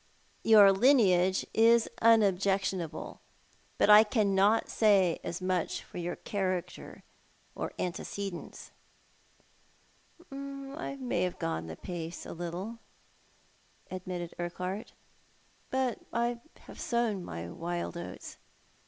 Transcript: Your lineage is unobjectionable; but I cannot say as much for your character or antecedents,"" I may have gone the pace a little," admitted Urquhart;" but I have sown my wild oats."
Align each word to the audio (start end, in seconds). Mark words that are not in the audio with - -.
Your 0.43 0.71
lineage 0.71 1.45
is 1.53 1.87
unobjectionable; 2.01 3.21
but 3.77 3.87
I 3.87 4.03
cannot 4.03 4.67
say 4.67 5.19
as 5.23 5.43
much 5.43 5.83
for 5.83 5.99
your 5.99 6.15
character 6.15 7.03
or 7.53 7.71
antecedents,"" 7.77 8.71
I 10.31 10.95
may 10.99 11.21
have 11.21 11.37
gone 11.37 11.67
the 11.67 11.77
pace 11.77 12.25
a 12.25 12.33
little," 12.33 12.79
admitted 13.91 14.33
Urquhart;" 14.39 14.93
but 15.69 15.99
I 16.11 16.39
have 16.61 16.79
sown 16.79 17.23
my 17.23 17.49
wild 17.51 17.95
oats." 17.95 18.39